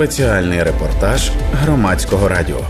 Спеціальний 0.00 0.62
репортаж 0.62 1.30
громадського 1.52 2.28
радіо. 2.28 2.60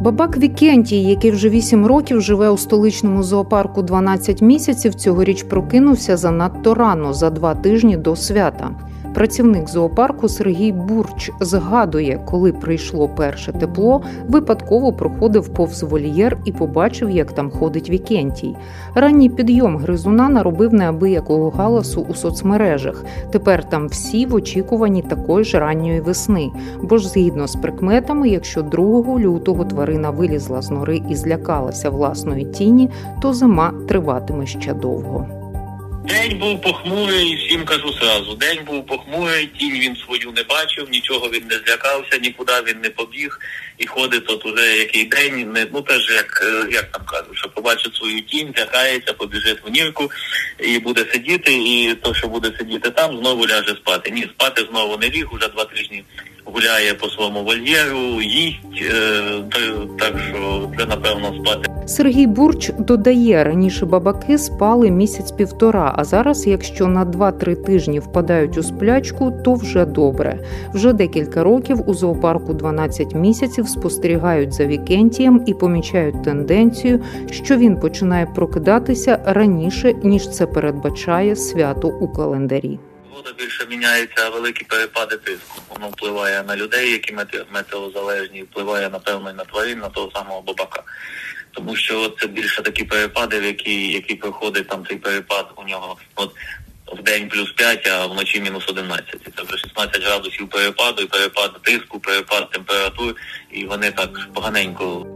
Бабак 0.00 0.36
Вікентій, 0.36 1.02
який 1.02 1.30
вже 1.30 1.48
8 1.48 1.86
років 1.86 2.20
живе 2.20 2.50
у 2.50 2.58
столичному 2.58 3.22
зоопарку 3.22 3.82
12 3.82 4.42
місяців, 4.42 4.94
цьогоріч 4.94 5.42
прокинувся 5.42 6.16
занадто 6.16 6.74
рано 6.74 7.14
за 7.14 7.30
два 7.30 7.54
тижні 7.54 7.96
до 7.96 8.16
свята. 8.16 8.70
Працівник 9.14 9.68
зоопарку 9.68 10.28
Сергій 10.28 10.72
Бурч 10.72 11.30
згадує, 11.40 12.20
коли 12.24 12.52
прийшло 12.52 13.08
перше 13.08 13.52
тепло, 13.52 14.02
випадково 14.28 14.92
проходив 14.92 15.48
повз 15.48 15.82
вольєр 15.82 16.38
і 16.44 16.52
побачив, 16.52 17.10
як 17.10 17.32
там 17.32 17.50
ходить 17.50 17.90
Вікентій. 17.90 18.56
Ранній 18.94 19.28
підйом 19.28 19.76
гризуна 19.76 20.28
наробив 20.28 20.74
неабиякого 20.74 21.50
галасу 21.50 22.06
у 22.08 22.14
соцмережах. 22.14 23.04
Тепер 23.30 23.68
там 23.68 23.88
всі 23.88 24.26
в 24.26 24.34
очікуванні 24.34 25.02
такої 25.02 25.44
ж 25.44 25.58
ранньої 25.58 26.00
весни. 26.00 26.50
Бо 26.82 26.98
ж 26.98 27.08
згідно 27.08 27.46
з 27.46 27.56
прикметами, 27.56 28.28
якщо 28.28 28.62
2 28.62 29.18
лютого 29.18 29.64
тварина 29.64 30.10
вилізла 30.10 30.62
з 30.62 30.70
нори 30.70 31.02
і 31.08 31.14
злякалася 31.14 31.90
власної 31.90 32.44
тіні, 32.44 32.90
то 33.22 33.32
зима 33.32 33.72
триватиме 33.88 34.46
ще 34.46 34.74
довго. 34.74 35.39
День 36.04 36.38
був 36.38 36.60
похмурий, 36.60 37.36
всім 37.36 37.64
кажу 37.64 37.92
сразу. 37.92 38.34
День 38.34 38.58
був 38.66 38.86
похмурий, 38.86 39.46
тінь 39.46 39.78
він 39.78 39.96
свою 39.96 40.32
не 40.32 40.42
бачив, 40.42 40.88
нічого 40.90 41.28
він 41.28 41.46
не 41.50 41.54
злякався, 41.54 42.18
нікуди 42.18 42.52
він 42.66 42.80
не 42.82 42.90
побіг 42.90 43.40
і 43.78 43.86
ходить 43.86 44.30
от 44.30 44.46
уже 44.46 44.76
який 44.76 45.04
день, 45.04 45.52
не 45.52 45.66
ну 45.72 45.82
теж 45.82 46.10
як 46.10 46.42
е, 46.44 46.72
як 46.72 46.92
там 46.92 47.02
кажуть, 47.04 47.38
що 47.38 47.48
побачить 47.48 47.94
свою 47.94 48.22
тінь, 48.22 48.52
злякається, 48.56 49.12
побіжить 49.12 49.62
в 49.66 49.70
нірку 49.70 50.10
і 50.58 50.78
буде 50.78 51.06
сидіти, 51.12 51.52
і 51.52 51.94
то, 51.94 52.14
що 52.14 52.28
буде 52.28 52.52
сидіти 52.58 52.90
там, 52.90 53.18
знову 53.18 53.46
ляже 53.46 53.76
спати. 53.76 54.10
Ні, 54.10 54.22
спати 54.22 54.66
знову 54.70 54.96
не 54.96 55.10
ліг, 55.10 55.34
уже 55.34 55.48
два 55.48 55.64
тижні 55.64 56.04
гуляє 56.54 56.94
по 56.94 57.08
своєму 57.08 57.44
вольєру, 57.44 58.22
їсть, 58.22 58.58
е, 58.82 59.42
так 59.98 60.18
що 60.28 60.68
вже 60.76 60.86
напевно 60.86 61.44
спати. 61.44 61.70
Сергій 61.86 62.26
Бурч 62.26 62.70
додає, 62.78 63.44
раніше 63.44 63.86
бабаки 63.86 64.38
спали 64.38 64.90
місяць 64.90 65.30
півтора, 65.30 65.94
а 65.96 66.04
зараз, 66.04 66.46
якщо 66.46 66.86
на 66.86 67.04
2-3 67.04 67.54
тижні 67.64 67.98
впадають 67.98 68.58
у 68.58 68.62
сплячку, 68.62 69.32
то 69.44 69.54
вже 69.54 69.84
добре. 69.84 70.38
Вже 70.74 70.92
декілька 70.92 71.44
років 71.44 71.88
у 71.88 71.94
зоопарку 71.94 72.54
12 72.54 73.14
місяців 73.14 73.68
спостерігають 73.68 74.52
за 74.52 74.66
Вікентієм 74.66 75.42
і 75.46 75.54
помічають 75.54 76.22
тенденцію, 76.24 77.00
що 77.30 77.56
він 77.56 77.76
починає 77.76 78.26
прокидатися 78.26 79.18
раніше 79.26 79.94
ніж 80.02 80.28
це 80.28 80.46
передбачає 80.46 81.36
свято 81.36 81.88
у 81.88 82.08
календарі. 82.08 82.78
Вода 83.20 83.32
більше 83.38 83.66
міняється, 83.66 84.26
а 84.26 84.28
великі 84.28 84.64
перепади 84.64 85.16
тиску. 85.16 85.62
Воно 85.68 85.88
впливає 85.88 86.42
на 86.42 86.56
людей, 86.56 86.92
які 86.92 87.16
метеозалежні, 87.52 88.42
впливає 88.42 88.88
напевно 88.88 89.30
і 89.30 89.34
на 89.34 89.44
тварин, 89.44 89.78
на 89.78 89.88
того 89.88 90.10
самого 90.14 90.42
бабака. 90.42 90.82
Тому 91.50 91.76
що 91.76 92.08
це 92.20 92.26
більше 92.26 92.62
такі 92.62 92.84
перепади, 92.84 93.40
в 93.40 93.44
які 93.44 93.92
які 93.92 94.14
проходить 94.14 94.68
там 94.68 94.86
цей 94.88 94.96
перепад 94.96 95.52
у 95.56 95.62
нього. 95.62 95.96
От 96.14 96.32
в 96.92 97.02
день 97.02 97.28
плюс 97.28 97.52
5, 97.52 97.86
а 97.86 98.06
вночі 98.06 98.40
мінус 98.40 98.68
11. 98.68 99.16
Це 99.36 99.42
вже 99.42 99.58
16 99.58 100.02
градусів 100.04 100.48
перепаду, 100.48 101.02
і 101.02 101.06
перепад 101.06 101.62
тиску, 101.62 102.00
перепад 102.00 102.50
температур, 102.50 103.14
і 103.50 103.64
вони 103.64 103.90
так 103.90 104.28
поганенько. 104.34 105.06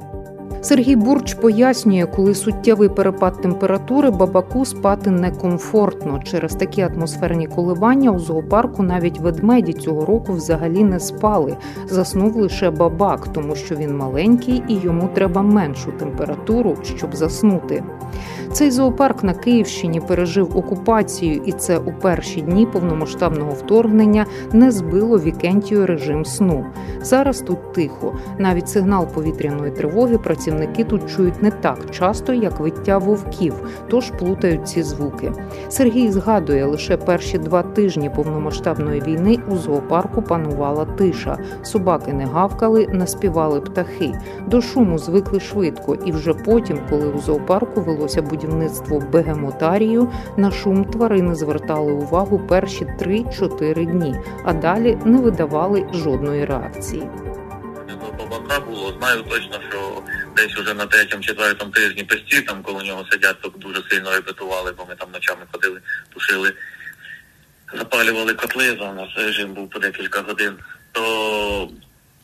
Сергій 0.65 0.97
Бурч 0.97 1.35
пояснює, 1.35 2.07
коли 2.17 2.35
суттєвий 2.35 2.89
перепад 2.89 3.41
температури 3.41 4.11
бабаку 4.11 4.65
спати 4.65 5.11
некомфортно. 5.11 6.21
Через 6.25 6.55
такі 6.55 6.83
атмосферні 6.83 7.47
коливання 7.47 8.11
у 8.11 8.19
зоопарку 8.19 8.83
навіть 8.83 9.19
ведмеді 9.19 9.73
цього 9.73 10.07
року 10.07 10.33
взагалі 10.33 10.85
не 10.85 11.01
спали. 11.01 11.57
Заснув 11.89 12.37
лише 12.37 12.71
бабак, 12.71 13.29
тому 13.29 13.55
що 13.55 13.75
він 13.75 13.97
маленький 13.97 14.63
і 14.69 14.75
йому 14.75 15.09
треба 15.15 15.43
меншу 15.43 15.93
температуру, 15.93 16.77
щоб 16.83 17.17
заснути. 17.17 17.83
Цей 18.55 18.71
зоопарк 18.71 19.25
на 19.25 19.35
Київщині 19.35 20.01
пережив 20.01 20.57
окупацію, 20.57 21.43
і 21.47 21.53
це 21.53 21.79
у 21.79 21.93
перші 21.93 22.41
дні 22.41 22.67
повномасштабного 22.67 23.51
вторгнення 23.51 24.27
не 24.53 24.71
збило 24.71 25.19
Вікентію 25.19 25.87
режим 25.87 26.25
сну. 26.25 26.67
Зараз 27.03 27.41
тут 27.41 27.73
тихо. 27.73 28.15
Навіть 28.39 28.69
сигнал 28.69 29.07
повітряної 29.07 29.71
тривоги 29.71 30.19
працівники 30.19 30.85
тут 30.85 31.11
чують 31.11 31.43
не 31.43 31.51
так 31.51 31.91
часто, 31.91 32.33
як 32.33 32.61
виття 32.61 32.99
вовків, 32.99 33.55
тож 33.89 34.11
плутають 34.11 34.69
ці 34.69 34.83
звуки. 34.83 35.33
Сергій 35.69 36.11
згадує, 36.11 36.65
лише 36.65 36.97
перші 36.97 37.39
два 37.39 37.63
тижні 37.63 38.11
повномасштабної 38.11 39.01
війни 39.01 39.39
у 39.49 39.57
зоопарку 39.57 40.23
панувала 40.23 40.85
тиша. 40.85 41.39
Собаки 41.63 42.13
не 42.13 42.27
гавкали, 42.27 42.87
не 42.93 43.07
співали 43.07 43.61
птахи. 43.61 44.13
До 44.47 44.61
шуму 44.61 44.99
звикли 44.99 45.41
швидко, 45.41 45.95
і 45.95 46.13
вже 46.13 46.35
потім, 46.35 46.79
коли 46.91 47.07
у 47.07 47.19
зоопарку 47.19 47.81
велося 47.81 48.23
будівництво 48.23 48.44
бегемотарію, 49.13 50.13
на 50.37 50.51
шум 50.51 50.85
тварини 50.85 51.35
звертали 51.35 51.93
увагу 51.93 52.39
перші 52.39 52.85
3-4 52.85 53.87
дні, 53.87 54.15
а 54.45 54.53
далі 54.53 54.99
не 55.05 55.19
видавали 55.19 55.87
жодної 55.93 56.45
реакції. 56.45 57.09
Бабака 58.19 58.61
було, 58.61 58.95
знаю 58.99 59.23
точно, 59.23 59.61
що 59.71 60.03
десь 60.37 60.59
уже 60.59 60.75
на 60.75 60.87
третьому-четвертому 60.87 61.71
тижні 61.71 62.05
песті, 62.05 62.41
там 62.41 62.63
коли 62.63 62.83
у 62.83 62.87
нього 62.87 63.05
сидять, 63.11 63.41
то 63.41 63.49
дуже 63.49 63.83
сильно 63.91 64.11
репетували, 64.11 64.73
бо 64.79 64.87
ми 64.89 64.95
там 64.95 65.09
ночами 65.13 65.41
ходили, 65.53 65.81
тушили, 66.15 66.53
запалювали 67.79 68.35
котли, 68.35 68.77
за 68.81 68.93
нас 68.93 69.09
режим 69.17 69.53
був 69.53 69.71
по 69.71 69.79
декілька 69.79 70.21
годин, 70.21 70.55
то 70.93 71.69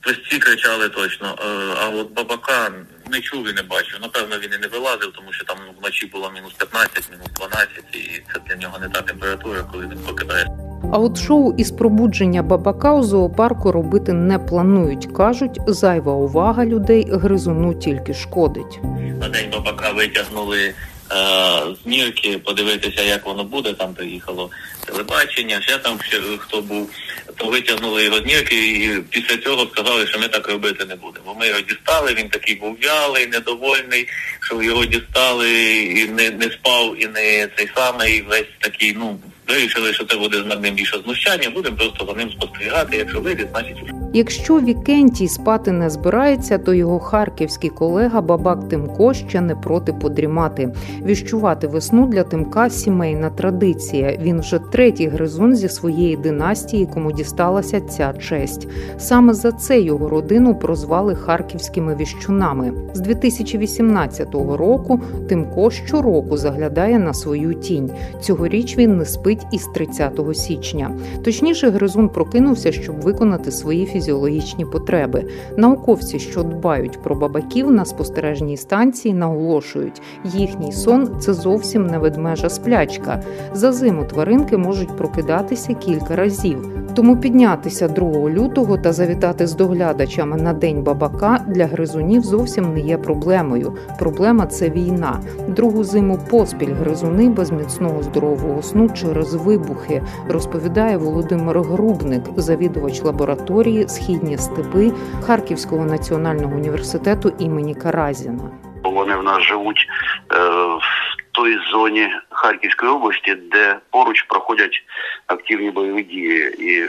песті 0.02 0.38
кричали 0.38 0.88
точно, 0.88 1.26
е, 1.40 1.74
а 1.82 1.88
от 1.88 2.12
бабака 2.12 2.70
не 3.12 3.20
чув 3.20 3.48
і 3.48 3.52
не 3.52 3.62
бачив. 3.62 3.98
Напевно, 4.02 4.36
він 4.42 4.50
і 4.58 4.58
не 4.58 4.68
вилазив, 4.68 5.12
тому 5.16 5.32
що 5.32 5.44
там 5.44 5.56
вночі 5.80 6.06
було 6.06 6.30
мінус 6.34 6.52
15, 6.52 7.10
мінус 7.10 7.28
12, 7.36 7.68
і 7.92 8.22
це 8.32 8.40
для 8.48 8.56
нього 8.56 8.78
не 8.78 8.88
та 8.88 9.02
температура, 9.02 9.62
коли 9.72 9.86
він 9.86 9.98
покидає. 9.98 10.46
А 10.92 10.98
от 10.98 11.18
шоу 11.18 11.54
із 11.58 11.70
пробудження 11.70 12.42
бабака 12.42 12.94
у 12.94 13.02
зоопарку 13.02 13.72
робити 13.72 14.12
не 14.12 14.38
планують. 14.38 15.08
кажуть, 15.16 15.58
зайва 15.66 16.12
увага 16.12 16.64
людей 16.64 17.06
гризуну 17.10 17.74
тільки 17.74 18.14
шкодить. 18.14 18.80
На 19.20 19.28
день 19.28 19.50
бабака 19.52 19.92
витягнули 19.92 20.74
з 21.10 21.86
нірки, 21.86 22.38
подивитися, 22.38 23.02
як 23.02 23.26
воно 23.26 23.44
буде. 23.44 23.72
Там 23.72 23.94
приїхало 23.94 24.50
телебачення, 24.86 25.60
ще 25.60 25.78
там 25.78 25.98
ще 26.02 26.20
хто 26.38 26.60
був, 26.60 26.90
то 27.36 27.46
витягнули 27.46 28.04
його 28.04 28.18
з 28.18 28.26
нірки 28.26 28.68
і 28.68 29.02
після 29.10 29.36
цього 29.36 29.66
сказали, 29.72 30.06
що 30.06 30.18
ми 30.18 30.28
так 30.28 30.48
робити 30.48 30.84
не 30.84 30.96
будемо. 30.96 31.36
Ми 31.40 31.46
його 31.46 31.60
дістали, 31.60 32.14
він 32.14 32.28
такий 32.28 32.54
був 32.54 32.76
вялий, 32.82 33.26
недовольний, 33.26 34.08
що 34.40 34.62
його 34.62 34.84
дістали 34.84 35.72
і 35.82 36.08
не 36.08 36.30
не 36.30 36.50
спав, 36.50 37.02
і 37.02 37.06
не 37.06 37.48
цей 37.56 37.68
самий 37.76 38.22
весь 38.22 38.50
такий, 38.58 38.94
ну. 38.98 39.18
Вирішили, 39.48 39.94
що 39.94 40.04
це 40.04 40.16
буде 40.16 40.38
над 40.38 40.62
ним 40.62 40.74
більше 40.74 40.98
знущання. 41.04 41.50
Будемо 41.50 41.76
просто 41.76 42.06
за 42.06 42.12
ним 42.12 42.30
спостерігати. 42.30 42.96
Якщо 42.96 43.20
вийде, 43.20 43.48
значить 43.52 43.76
якщо 44.12 44.60
Вікентій 44.60 45.28
спати 45.28 45.72
не 45.72 45.90
збирається, 45.90 46.58
то 46.58 46.74
його 46.74 46.98
харківський 46.98 47.70
колега 47.70 48.20
Бабак 48.20 48.68
Тимко 48.68 49.14
ще 49.14 49.40
не 49.40 49.54
проти 49.54 49.92
подрімати. 49.92 50.72
Віщувати 51.06 51.66
весну 51.66 52.06
для 52.06 52.22
Тимка 52.22 52.70
сімейна 52.70 53.30
традиція. 53.30 54.18
Він 54.22 54.40
вже 54.40 54.58
третій 54.72 55.08
гризун 55.08 55.56
зі 55.56 55.68
своєї 55.68 56.16
династії, 56.16 56.88
кому 56.94 57.12
дісталася 57.12 57.80
ця 57.80 58.12
честь. 58.12 58.68
Саме 58.98 59.34
за 59.34 59.52
це 59.52 59.80
його 59.80 60.08
родину 60.08 60.54
прозвали 60.54 61.14
харківськими 61.14 61.96
віщунами. 61.96 62.72
З 62.94 63.00
2018 63.00 64.34
року 64.34 65.00
Тимко 65.28 65.70
щороку 65.70 66.36
заглядає 66.36 66.98
на 66.98 67.14
свою 67.14 67.54
тінь. 67.54 67.90
Цьогоріч 68.20 68.78
він 68.78 68.96
не 68.96 69.04
спить 69.04 69.46
із 69.52 69.66
30 69.74 70.20
січня. 70.32 70.90
Точніше, 71.24 71.70
гризун 71.70 72.08
прокинувся, 72.08 72.72
щоб 72.72 73.00
виконати 73.00 73.50
свої 73.50 73.86
фізіологічні 74.00 74.64
потреби. 74.64 75.24
Науковці, 75.56 76.18
що 76.18 76.42
дбають 76.42 77.02
про 77.02 77.14
бабаків 77.14 77.70
на 77.70 77.84
спостережній 77.84 78.56
станції, 78.56 79.14
наголошують, 79.14 80.02
їхній 80.24 80.72
сон 80.72 81.08
це 81.20 81.34
зовсім 81.34 81.86
не 81.86 81.98
ведмежа 81.98 82.48
сплячка. 82.48 83.22
За 83.52 83.72
зиму 83.72 84.04
тваринки 84.04 84.56
можуть 84.56 84.96
прокидатися 84.96 85.74
кілька 85.74 86.16
разів. 86.16 86.68
Тому 87.00 87.16
піднятися 87.16 87.88
2 87.88 88.30
лютого 88.30 88.76
та 88.76 88.92
завітати 88.92 89.46
з 89.46 89.54
доглядачами 89.54 90.36
на 90.36 90.52
день 90.52 90.82
бабака 90.82 91.44
для 91.46 91.66
гризунів 91.66 92.22
зовсім 92.22 92.74
не 92.74 92.80
є 92.80 92.98
проблемою. 92.98 93.76
Проблема 93.98 94.46
це 94.46 94.70
війна. 94.70 95.20
Другу 95.48 95.84
зиму 95.84 96.18
поспіль 96.30 96.74
гризуни 96.74 97.28
без 97.28 97.50
міцного 97.50 98.02
здорового 98.02 98.62
сну 98.62 98.88
через 98.88 99.34
вибухи, 99.34 100.02
розповідає 100.28 100.96
Володимир 100.96 101.62
Грубник, 101.62 102.22
завідувач 102.36 103.02
лабораторії 103.02 103.88
Східні 103.88 104.38
степи 104.38 104.92
Харківського 105.20 105.84
національного 105.84 106.56
університету 106.56 107.32
імені 107.38 107.74
Каразіна. 107.74 108.50
Вони 108.84 109.16
в 109.16 109.22
нас 109.24 109.42
живуть. 109.42 109.86
Е 110.32 111.00
той 111.32 111.58
зоні 111.72 112.10
Харківської 112.30 112.92
області, 112.92 113.34
де 113.34 113.76
поруч 113.90 114.22
проходять 114.22 114.82
активні 115.26 115.70
бойові 115.70 116.02
дії, 116.02 116.54
і 116.58 116.82
е, 116.82 116.88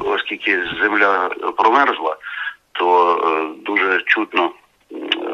оскільки 0.00 0.62
земля 0.82 1.28
промерзла, 1.56 2.16
то 2.72 3.16
е, 3.16 3.62
дуже 3.64 4.02
чутно 4.06 4.52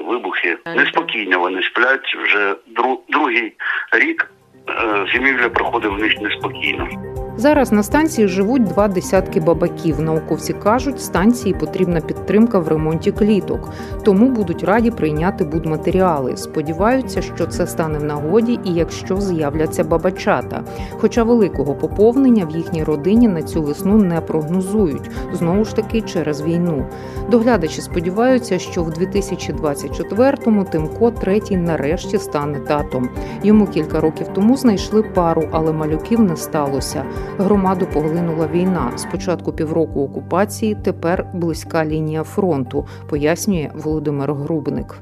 вибухи. 0.04 0.58
Неспокійно 0.66 1.38
вони 1.40 1.62
сплять 1.62 2.16
вже 2.24 2.56
дру- 2.76 2.98
другий 3.08 3.52
рік. 3.92 4.30
е, 4.68 5.06
Зимівля 5.12 5.48
проходить 5.48 5.90
в 5.92 5.98
них 5.98 6.20
неспокійно. 6.20 6.88
Зараз 7.38 7.72
на 7.72 7.82
станції 7.82 8.28
живуть 8.28 8.64
два 8.64 8.88
десятки 8.88 9.40
бабаків. 9.40 10.00
Науковці 10.00 10.52
кажуть, 10.52 11.00
станції 11.00 11.54
потрібна 11.54 12.00
підтримка 12.00 12.58
в 12.58 12.68
ремонті 12.68 13.12
кліток, 13.12 13.70
тому 14.04 14.28
будуть 14.28 14.64
раді 14.64 14.90
прийняти 14.90 15.44
будматеріали. 15.44 16.36
Сподіваються, 16.36 17.22
що 17.22 17.46
це 17.46 17.66
стане 17.66 17.98
в 17.98 18.04
нагоді, 18.04 18.58
і 18.64 18.74
якщо 18.74 19.20
з'являться 19.20 19.84
бабачата. 19.84 20.62
Хоча 20.90 21.22
великого 21.22 21.74
поповнення 21.74 22.44
в 22.44 22.56
їхній 22.56 22.84
родині 22.84 23.28
на 23.28 23.42
цю 23.42 23.62
весну 23.62 23.96
не 23.96 24.20
прогнозують 24.20 25.10
знову 25.32 25.64
ж 25.64 25.76
таки 25.76 26.00
через 26.00 26.42
війну. 26.42 26.86
Доглядачі 27.30 27.80
сподіваються, 27.80 28.58
що 28.58 28.82
в 28.82 28.90
2024-му 28.90 30.64
Тимко 30.64 31.10
третій 31.10 31.56
нарешті 31.56 32.18
стане 32.18 32.58
татом. 32.60 33.08
Йому 33.42 33.66
кілька 33.66 34.00
років 34.00 34.28
тому 34.34 34.56
знайшли 34.56 35.02
пару, 35.02 35.48
але 35.50 35.72
малюків 35.72 36.20
не 36.20 36.36
сталося. 36.36 37.04
Громаду 37.38 37.86
поглинула 37.94 38.46
війна. 38.46 38.92
Спочатку 38.96 39.52
півроку 39.52 40.04
окупації, 40.04 40.76
тепер 40.84 41.24
близька 41.34 41.84
лінія 41.84 42.24
фронту, 42.24 42.86
пояснює 43.10 43.70
Володимир 43.74 44.32
Грубник. 44.34 44.94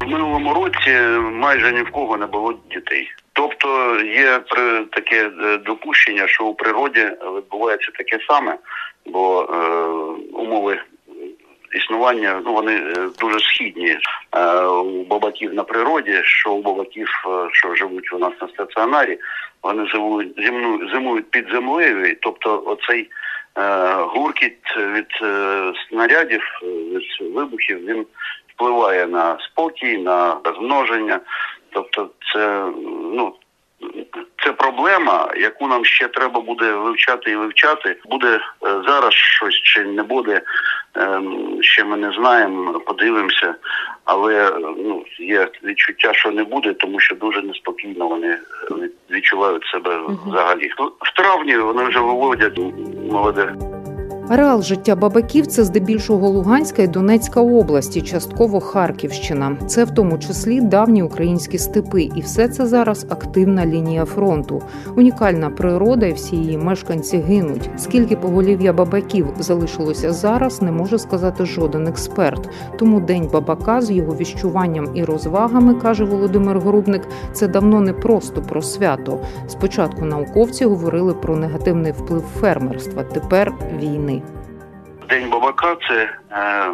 В 0.00 0.08
минулому 0.08 0.54
році 0.54 0.90
майже 1.32 1.72
ні 1.72 1.82
в 1.82 1.90
кого 1.90 2.16
не 2.16 2.26
було 2.26 2.54
дітей. 2.70 3.08
Тобто 3.32 4.00
є 4.04 4.40
таке 4.90 5.30
е, 5.42 5.58
допущення, 5.58 6.26
що 6.26 6.44
у 6.44 6.54
природі 6.54 7.10
відбувається 7.36 7.90
таке 7.98 8.18
саме, 8.28 8.56
бо 9.06 9.42
е, 9.42 9.56
умови 10.32 10.78
існування 11.74 12.42
ну 12.44 12.52
вони 12.52 12.72
е, 12.72 13.08
дуже 13.18 13.40
східні 13.40 13.98
е, 14.36 14.64
у 14.66 15.04
бабаків 15.04 15.54
на 15.54 15.64
природі, 15.64 16.20
що 16.22 16.52
у 16.52 16.62
бабаків, 16.62 17.08
е, 17.26 17.48
що 17.52 17.74
живуть 17.74 18.12
у 18.12 18.18
нас 18.18 18.32
на 18.40 18.48
стаціонарі, 18.48 19.18
вони 19.62 19.86
зимну 20.36 20.88
зимують 20.92 21.30
під 21.30 21.48
землею, 21.52 22.16
тобто 22.20 22.62
оцей 22.66 23.10
гуркіт 23.98 24.58
від 24.76 25.06
снарядів, 25.88 26.42
від 26.62 27.34
вибухів, 27.34 27.86
він 27.86 28.06
впливає 28.54 29.06
на 29.06 29.38
спокій, 29.40 29.98
на 29.98 30.36
розмноження. 30.44 31.20
Тобто, 31.72 32.10
це 32.32 32.64
ну 33.14 33.34
це 34.44 34.52
проблема, 34.52 35.32
яку 35.36 35.66
нам 35.66 35.84
ще 35.84 36.08
треба 36.08 36.40
буде 36.40 36.72
вивчати 36.72 37.30
і 37.30 37.36
вивчати. 37.36 37.96
Буде 38.04 38.36
е, 38.36 38.40
зараз 38.86 39.14
щось 39.14 39.54
чи 39.54 39.84
не 39.84 40.02
буде. 40.02 40.42
ем, 40.94 41.58
Ще 41.60 41.84
ми 41.84 41.96
не 41.96 42.12
знаємо, 42.12 42.80
подивимося, 42.80 43.54
але 44.04 44.48
е, 44.48 44.52
ну 44.60 45.04
є 45.18 45.48
відчуття, 45.64 46.14
що 46.14 46.30
не 46.30 46.44
буде, 46.44 46.72
тому 46.72 47.00
що 47.00 47.14
дуже 47.14 47.42
неспокійно 47.42 48.08
вони 48.08 48.28
е, 48.28 48.38
відчувають 49.10 49.64
себе 49.64 50.00
взагалі. 50.26 50.70
В 51.00 51.16
травні 51.16 51.56
вони 51.56 51.84
вже 51.84 51.98
виводять 51.98 52.58
молоде 53.10 53.54
Ареал 54.30 54.62
життя 54.62 54.96
бабаків 54.96 55.46
це 55.46 55.64
здебільшого 55.64 56.28
Луганська 56.28 56.82
і 56.82 56.86
Донецька 56.86 57.40
області, 57.40 58.02
частково 58.02 58.60
Харківщина. 58.60 59.56
Це 59.66 59.84
в 59.84 59.90
тому 59.90 60.18
числі 60.18 60.60
давні 60.60 61.02
українські 61.02 61.58
степи, 61.58 62.02
і 62.02 62.20
все 62.20 62.48
це 62.48 62.66
зараз 62.66 63.06
активна 63.08 63.66
лінія 63.66 64.04
фронту. 64.04 64.62
Унікальна 64.96 65.50
природа, 65.50 66.06
і 66.06 66.12
всі 66.12 66.36
її 66.36 66.58
мешканці 66.58 67.18
гинуть. 67.18 67.70
Скільки 67.76 68.16
поголів'я 68.16 68.72
бабаків 68.72 69.26
залишилося 69.38 70.12
зараз, 70.12 70.62
не 70.62 70.72
може 70.72 70.98
сказати 70.98 71.44
жоден 71.44 71.86
експерт. 71.86 72.48
Тому 72.78 73.00
день 73.00 73.28
бабака 73.32 73.80
з 73.80 73.90
його 73.90 74.16
віщуванням 74.16 74.88
і 74.94 75.04
розвагами, 75.04 75.74
каже 75.74 76.04
Володимир 76.04 76.60
Грубник, 76.60 77.02
це 77.32 77.48
давно 77.48 77.80
не 77.80 77.92
просто 77.92 78.42
про 78.42 78.62
свято. 78.62 79.18
Спочатку 79.48 80.04
науковці 80.04 80.64
говорили 80.64 81.14
про 81.14 81.36
негативний 81.36 81.92
вплив 81.92 82.24
фермерства, 82.40 83.02
тепер 83.02 83.52
війни. 83.80 84.19
День 85.10 85.28
бабака 85.30 85.76
це 85.88 86.18
е, 86.32 86.70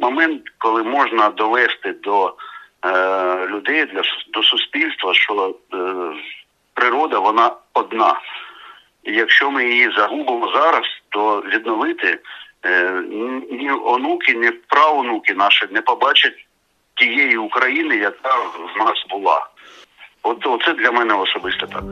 момент, 0.00 0.42
коли 0.58 0.82
можна 0.82 1.28
довести 1.28 1.92
до 1.92 2.34
е, 2.84 3.46
людей, 3.46 3.84
для, 3.84 4.02
до 4.32 4.42
суспільства, 4.42 5.14
що 5.14 5.54
е, 5.74 5.76
природа 6.74 7.18
вона 7.18 7.50
одна. 7.74 8.20
І 9.04 9.12
якщо 9.12 9.50
ми 9.50 9.64
її 9.64 9.90
загубимо 9.96 10.52
зараз, 10.54 10.84
то 11.08 11.40
відновити 11.40 12.18
е, 12.64 13.02
ні- 13.50 13.70
онуки, 13.84 14.34
ні 14.34 14.50
правонуки 14.50 15.34
наші 15.34 15.66
не 15.70 15.80
побачать 15.82 16.46
тієї 16.94 17.36
України, 17.36 17.96
яка 17.96 18.36
в 18.74 18.78
нас 18.78 19.06
була. 19.10 19.46
От 20.22 20.62
це 20.66 20.72
для 20.74 20.90
мене 20.90 21.14
особисто 21.14 21.66
так. 21.66 21.82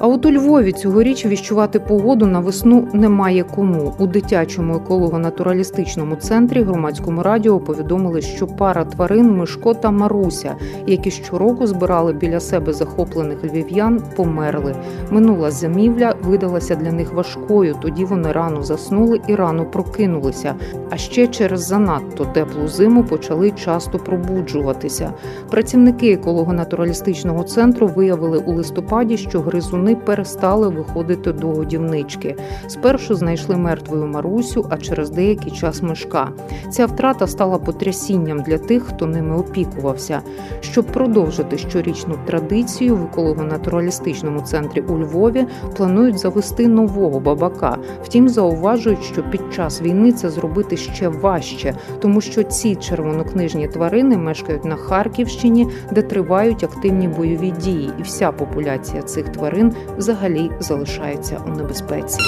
А 0.00 0.06
от 0.06 0.26
у 0.26 0.32
Львові 0.32 0.72
цьогоріч 0.72 1.26
віщувати 1.26 1.80
погоду 1.80 2.26
на 2.26 2.40
весну 2.40 2.88
немає 2.92 3.44
кому. 3.54 3.94
У 3.98 4.06
дитячому 4.06 4.74
еколого-натуралістичному 4.74 6.16
центрі 6.16 6.62
громадському 6.62 7.22
радіо 7.22 7.60
повідомили, 7.60 8.22
що 8.22 8.46
пара 8.46 8.84
тварин 8.84 9.36
Мишко 9.36 9.74
та 9.74 9.90
Маруся, 9.90 10.54
які 10.86 11.10
щороку 11.10 11.66
збирали 11.66 12.12
біля 12.12 12.40
себе 12.40 12.72
захоплених 12.72 13.44
львів'ян, 13.44 14.02
померли. 14.16 14.74
Минула 15.10 15.50
зимівля 15.50 16.14
видалася 16.22 16.74
для 16.74 16.92
них 16.92 17.12
важкою. 17.12 17.76
Тоді 17.82 18.04
вони 18.04 18.32
рано 18.32 18.62
заснули 18.62 19.20
і 19.26 19.34
рано 19.34 19.64
прокинулися. 19.64 20.54
А 20.90 20.96
ще 20.96 21.26
через 21.26 21.66
занадто 21.66 22.24
теплу 22.24 22.68
зиму 22.68 23.04
почали 23.04 23.50
часто 23.50 23.98
пробуджуватися. 23.98 25.12
Працівники 25.50 26.12
еколого-натуралістичного 26.12 27.44
центру 27.44 27.86
виявили 27.86 28.38
у 28.38 28.52
листопаді, 28.52 29.16
що 29.16 29.40
гризуни 29.40 29.87
перестали 29.94 30.68
виходити 30.68 31.32
до 31.32 31.46
годівнички. 31.48 32.36
Спершу 32.66 33.14
знайшли 33.14 33.56
мертвою 33.56 34.06
Марусю, 34.06 34.66
а 34.70 34.76
через 34.76 35.10
деякий 35.10 35.52
час 35.52 35.82
мишка. 35.82 36.28
Ця 36.70 36.86
втрата 36.86 37.26
стала 37.26 37.58
потрясінням 37.58 38.42
для 38.42 38.58
тих, 38.58 38.82
хто 38.82 39.06
ними 39.06 39.36
опікувався. 39.36 40.20
Щоб 40.60 40.84
продовжити 40.84 41.58
щорічну 41.58 42.14
традицію 42.26 42.96
в 42.96 43.04
еколого-натуралістичному 43.04 44.40
центрі 44.40 44.80
у 44.80 44.98
Львові 44.98 45.46
планують 45.76 46.18
завести 46.18 46.68
нового 46.68 47.20
бабака. 47.20 47.78
Втім, 48.02 48.28
зауважують, 48.28 49.02
що 49.02 49.22
під 49.22 49.40
час 49.52 49.82
війни 49.82 50.12
це 50.12 50.30
зробити 50.30 50.76
ще 50.76 51.08
важче, 51.08 51.74
тому 52.00 52.20
що 52.20 52.42
ці 52.42 52.76
червонокнижні 52.76 53.68
тварини 53.68 54.16
мешкають 54.16 54.64
на 54.64 54.76
Харківщині, 54.76 55.68
де 55.92 56.02
тривають 56.02 56.64
активні 56.64 57.08
бойові 57.08 57.50
дії, 57.50 57.90
і 57.98 58.02
вся 58.02 58.32
популяція 58.32 59.02
цих 59.02 59.28
тварин 59.28 59.72
взагалі 59.96 60.50
залишається 60.60 61.40
у 61.46 61.50
небезпеці. 61.50 62.20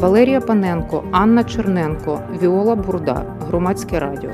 Валерія 0.00 0.40
Паненко, 0.40 1.04
Анна 1.12 1.44
Черненко, 1.44 2.20
Віола 2.42 2.74
Бурда, 2.74 3.22
Громадське 3.48 4.00
радіо. 4.00 4.30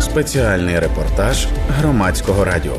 Спеціальний 0.00 0.78
репортаж 0.78 1.46
громадського 1.78 2.44
радіо. 2.44 2.76